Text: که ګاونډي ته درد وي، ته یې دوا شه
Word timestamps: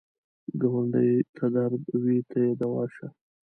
که 0.45 0.51
ګاونډي 0.61 1.13
ته 1.35 1.45
درد 1.55 1.83
وي، 2.03 2.19
ته 2.29 2.37
یې 2.45 2.51
دوا 2.61 2.83
شه 2.95 3.07